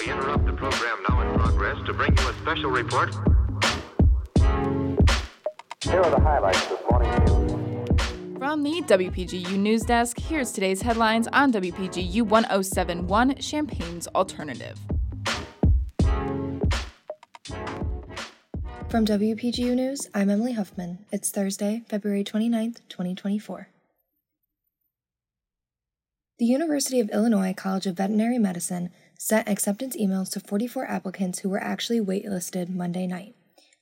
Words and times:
We 0.00 0.10
interrupt 0.10 0.46
the 0.46 0.52
program 0.52 0.98
now 1.08 1.20
in 1.20 1.38
progress 1.38 1.76
to 1.86 1.92
bring 1.92 2.16
you 2.16 2.28
a 2.28 2.34
special 2.34 2.70
report. 2.70 3.14
Here 5.82 6.00
are 6.00 6.10
the 6.10 6.20
highlights 6.20 6.66
this 6.66 6.80
morning's 6.90 7.30
news. 7.30 8.38
From 8.38 8.62
the 8.62 8.82
WPGU 8.82 9.56
News 9.58 9.82
Desk, 9.82 10.18
here's 10.18 10.52
today's 10.52 10.82
headlines 10.82 11.28
on 11.28 11.52
WPGU 11.52 12.22
1071 12.22 13.36
Champaign's 13.36 14.06
Alternative. 14.08 14.78
From 18.88 19.04
WPGU 19.04 19.74
News, 19.74 20.08
I'm 20.14 20.30
Emily 20.30 20.52
Huffman. 20.52 21.04
It's 21.10 21.30
Thursday, 21.30 21.82
February 21.88 22.22
29th, 22.22 22.80
2024. 22.88 23.68
The 26.38 26.44
University 26.44 27.00
of 27.00 27.10
Illinois 27.10 27.52
College 27.52 27.86
of 27.86 27.96
Veterinary 27.96 28.38
Medicine 28.38 28.90
sent 29.18 29.48
acceptance 29.48 29.96
emails 29.96 30.30
to 30.32 30.40
44 30.40 30.86
applicants 30.86 31.40
who 31.40 31.48
were 31.48 31.62
actually 31.62 32.00
waitlisted 32.00 32.68
Monday 32.68 33.06
night. 33.06 33.34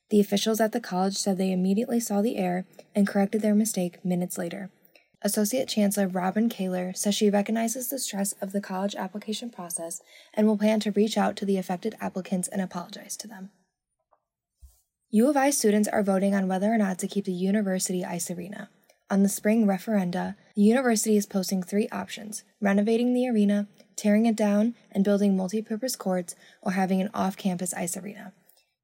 The 0.09 0.19
officials 0.19 0.61
at 0.61 0.71
the 0.71 0.79
college 0.79 1.17
said 1.17 1.37
they 1.37 1.51
immediately 1.51 1.99
saw 1.99 2.21
the 2.21 2.37
error 2.37 2.65
and 2.93 3.07
corrected 3.07 3.41
their 3.41 3.55
mistake 3.55 4.03
minutes 4.05 4.37
later. 4.37 4.69
Associate 5.21 5.67
Chancellor 5.67 6.07
Robin 6.07 6.49
Kaler 6.49 6.93
says 6.93 7.15
she 7.15 7.31
recognizes 7.31 7.89
the 7.89 7.97
stress 7.97 8.33
of 8.41 8.51
the 8.51 8.61
college 8.61 8.95
application 8.95 9.49
process 9.49 10.01
and 10.33 10.45
will 10.45 10.57
plan 10.57 10.79
to 10.81 10.91
reach 10.91 11.17
out 11.17 11.35
to 11.37 11.45
the 11.45 11.57
affected 11.57 11.95
applicants 11.99 12.47
and 12.47 12.61
apologize 12.61 13.17
to 13.17 13.27
them. 13.27 13.49
U 15.09 15.29
of 15.29 15.37
I 15.37 15.49
students 15.49 15.87
are 15.87 16.03
voting 16.03 16.35
on 16.35 16.47
whether 16.47 16.71
or 16.71 16.77
not 16.77 16.99
to 16.99 17.07
keep 17.07 17.25
the 17.25 17.31
university 17.31 18.05
ice 18.05 18.29
arena. 18.29 18.69
On 19.09 19.23
the 19.23 19.29
spring 19.29 19.65
referenda, 19.65 20.35
the 20.55 20.61
university 20.61 21.15
is 21.15 21.25
posting 21.25 21.63
three 21.63 21.87
options 21.89 22.43
renovating 22.59 23.13
the 23.13 23.27
arena, 23.27 23.67
tearing 23.95 24.25
it 24.25 24.35
down, 24.35 24.75
and 24.91 25.03
building 25.03 25.35
multi-purpose 25.35 25.95
courts, 25.95 26.35
or 26.61 26.73
having 26.73 27.01
an 27.01 27.09
off 27.13 27.37
campus 27.37 27.73
ice 27.73 27.95
arena. 27.97 28.33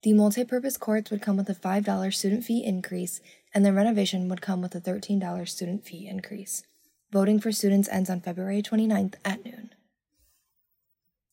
The 0.03 0.13
multi-purpose 0.13 0.77
courts 0.77 1.11
would 1.11 1.21
come 1.21 1.37
with 1.37 1.49
a 1.49 1.55
$5 1.55 2.13
student 2.13 2.43
fee 2.43 2.63
increase, 2.63 3.21
and 3.53 3.65
the 3.65 3.73
renovation 3.73 4.27
would 4.29 4.41
come 4.41 4.61
with 4.61 4.73
a 4.73 4.81
$13 4.81 5.47
student 5.47 5.85
fee 5.85 6.07
increase. 6.07 6.63
Voting 7.11 7.39
for 7.39 7.51
students 7.51 7.89
ends 7.89 8.09
on 8.09 8.21
February 8.21 8.61
29th 8.61 9.15
at 9.25 9.43
noon. 9.45 9.71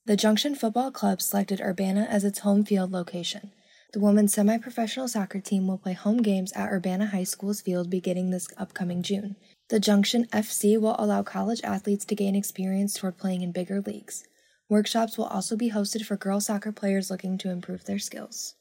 The 0.06 0.16
Junction 0.16 0.54
Football 0.54 0.90
Club 0.90 1.22
selected 1.22 1.60
Urbana 1.60 2.06
as 2.10 2.24
its 2.24 2.40
home 2.40 2.64
field 2.64 2.90
location. 2.90 3.52
The 3.92 4.00
women's 4.00 4.34
semi 4.34 4.58
professional 4.58 5.08
soccer 5.08 5.40
team 5.40 5.66
will 5.66 5.78
play 5.78 5.92
home 5.94 6.22
games 6.22 6.52
at 6.52 6.70
Urbana 6.70 7.06
High 7.06 7.24
School's 7.24 7.60
field 7.60 7.88
beginning 7.88 8.30
this 8.30 8.48
upcoming 8.58 9.02
June. 9.02 9.36
The 9.68 9.78
Junction 9.78 10.24
FC 10.32 10.80
will 10.80 10.96
allow 10.98 11.22
college 11.22 11.60
athletes 11.62 12.06
to 12.06 12.14
gain 12.14 12.34
experience 12.34 12.94
toward 12.94 13.18
playing 13.18 13.42
in 13.42 13.52
bigger 13.52 13.82
leagues. 13.82 14.24
Workshops 14.70 15.18
will 15.18 15.26
also 15.26 15.56
be 15.56 15.70
hosted 15.70 16.06
for 16.06 16.16
girls 16.16 16.46
soccer 16.46 16.72
players 16.72 17.10
looking 17.10 17.36
to 17.36 17.50
improve 17.50 17.84
their 17.84 17.98
skills. 17.98 18.54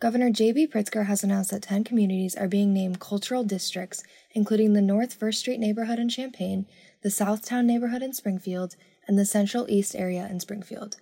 Governor 0.00 0.30
J.B. 0.30 0.66
Pritzker 0.66 1.06
has 1.06 1.24
announced 1.24 1.50
that 1.50 1.62
10 1.62 1.84
communities 1.84 2.36
are 2.36 2.48
being 2.48 2.74
named 2.74 3.00
cultural 3.00 3.42
districts, 3.42 4.02
including 4.32 4.74
the 4.74 4.82
North 4.82 5.14
First 5.14 5.38
Street 5.38 5.60
neighborhood 5.60 5.98
in 5.98 6.10
Champaign, 6.10 6.66
the 7.02 7.08
Southtown 7.08 7.64
neighborhood 7.64 8.02
in 8.02 8.12
Springfield, 8.12 8.76
and 9.08 9.18
the 9.18 9.24
Central 9.24 9.64
East 9.70 9.96
area 9.96 10.28
in 10.30 10.40
Springfield. 10.40 10.96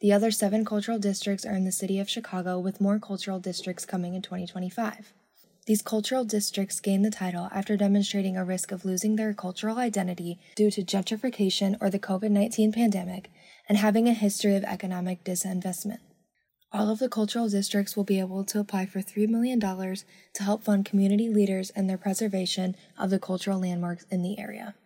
The 0.00 0.14
other 0.14 0.30
seven 0.30 0.64
cultural 0.64 0.98
districts 0.98 1.44
are 1.44 1.54
in 1.54 1.64
the 1.64 1.72
city 1.72 1.98
of 1.98 2.08
Chicago, 2.08 2.58
with 2.58 2.80
more 2.80 2.98
cultural 2.98 3.38
districts 3.38 3.84
coming 3.84 4.14
in 4.14 4.22
2025. 4.22 5.12
These 5.66 5.82
cultural 5.82 6.24
districts 6.24 6.78
gained 6.78 7.04
the 7.04 7.10
title 7.10 7.48
after 7.52 7.76
demonstrating 7.76 8.36
a 8.36 8.44
risk 8.44 8.70
of 8.70 8.84
losing 8.84 9.16
their 9.16 9.34
cultural 9.34 9.78
identity 9.78 10.38
due 10.54 10.70
to 10.70 10.84
gentrification 10.84 11.76
or 11.80 11.90
the 11.90 11.98
COVID 11.98 12.30
19 12.30 12.70
pandemic 12.70 13.30
and 13.68 13.76
having 13.76 14.06
a 14.06 14.12
history 14.14 14.54
of 14.54 14.62
economic 14.62 15.24
disinvestment. 15.24 15.98
All 16.72 16.88
of 16.88 17.00
the 17.00 17.08
cultural 17.08 17.48
districts 17.48 17.96
will 17.96 18.04
be 18.04 18.20
able 18.20 18.44
to 18.44 18.60
apply 18.60 18.86
for 18.86 19.00
$3 19.00 19.28
million 19.28 19.58
to 19.58 20.42
help 20.42 20.62
fund 20.62 20.84
community 20.84 21.28
leaders 21.28 21.70
and 21.70 21.90
their 21.90 21.98
preservation 21.98 22.76
of 22.96 23.10
the 23.10 23.18
cultural 23.18 23.60
landmarks 23.60 24.06
in 24.08 24.22
the 24.22 24.38
area. 24.38 24.76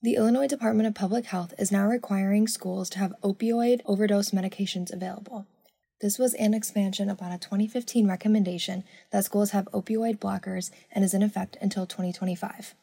The 0.00 0.14
Illinois 0.14 0.46
Department 0.46 0.86
of 0.86 0.94
Public 0.94 1.26
Health 1.26 1.52
is 1.58 1.72
now 1.72 1.86
requiring 1.86 2.48
schools 2.48 2.88
to 2.90 2.98
have 2.98 3.14
opioid 3.22 3.80
overdose 3.84 4.30
medications 4.30 4.90
available. 4.90 5.46
This 6.00 6.18
was 6.18 6.34
an 6.34 6.52
expansion 6.52 7.08
upon 7.08 7.32
a 7.32 7.38
2015 7.38 8.06
recommendation 8.06 8.84
that 9.12 9.24
schools 9.24 9.52
have 9.52 9.64
opioid 9.72 10.18
blockers 10.18 10.70
and 10.92 11.02
is 11.02 11.14
in 11.14 11.22
effect 11.22 11.56
until 11.60 11.86
2025. 11.86 12.74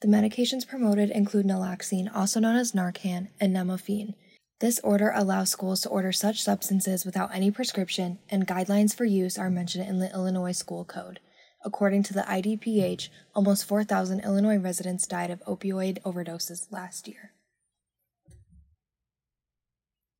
The 0.00 0.08
medications 0.08 0.66
promoted 0.66 1.10
include 1.10 1.46
naloxone, 1.46 2.10
also 2.14 2.40
known 2.40 2.56
as 2.56 2.72
Narcan, 2.72 3.28
and 3.38 3.54
nalmefene. 3.54 4.14
This 4.60 4.78
order 4.80 5.12
allows 5.14 5.50
schools 5.50 5.82
to 5.82 5.90
order 5.90 6.10
such 6.10 6.42
substances 6.42 7.04
without 7.04 7.34
any 7.34 7.50
prescription, 7.50 8.18
and 8.30 8.46
guidelines 8.46 8.94
for 8.94 9.04
use 9.04 9.38
are 9.38 9.50
mentioned 9.50 9.86
in 9.86 9.98
the 9.98 10.12
Illinois 10.12 10.52
School 10.52 10.84
Code. 10.84 11.20
According 11.66 12.02
to 12.04 12.14
the 12.14 12.22
IDPH, 12.22 13.08
almost 13.34 13.66
4,000 13.66 14.20
Illinois 14.20 14.58
residents 14.58 15.06
died 15.06 15.30
of 15.30 15.42
opioid 15.44 16.00
overdoses 16.02 16.70
last 16.70 17.08
year. 17.08 17.32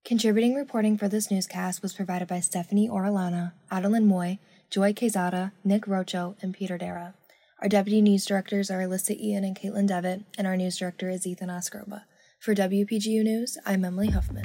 Contributing 0.04 0.54
reporting 0.54 0.98
for 0.98 1.09
this 1.09 1.31
newscast 1.31 1.81
was 1.81 1.94
provided 1.94 2.28
by 2.28 2.38
Stephanie 2.38 2.91
Orellana, 2.91 3.53
Adelyn 3.72 4.06
Mui, 4.06 4.38
Joy 4.69 4.92
Quezada, 4.92 5.53
Nick 5.65 5.87
Roacho, 5.87 6.37
and 6.42 6.53
Peter 6.53 6.76
Derrah. 6.76 7.15
Our 7.62 7.70
deputy 7.70 8.03
news 8.03 8.26
directors 8.26 8.70
are 8.70 8.81
Alyssa 8.81 9.19
Ian 9.19 9.44
and 9.44 9.56
Caitlin 9.56 9.87
Devitt, 9.87 10.25
and 10.37 10.47
our 10.47 10.59
news 10.59 10.76
director 10.76 11.09
is 11.09 11.26
Ethan 11.26 11.48
Oscarba. 11.48 12.03
For 12.38 12.54
WPGU 12.54 13.25
News, 13.25 13.56
I'm 13.65 13.82
Emily 13.82 14.10
Huffman. 14.10 14.44